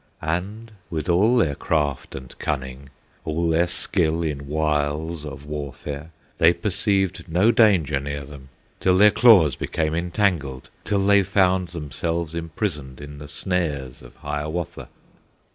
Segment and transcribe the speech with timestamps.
[0.23, 2.89] And with all their craft and cunning,
[3.23, 9.11] All their skill in wiles of warfare, They perceived no danger near them, Till their
[9.11, 14.89] claws became entangled, Till they found themselves imprisoned In the snares of Hiawatha.